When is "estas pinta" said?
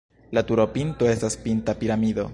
1.13-1.81